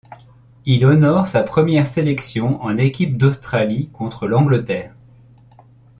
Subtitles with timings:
[0.65, 4.95] Il honore sa première sélection en équipe d'Australie le contre l'Angleterre.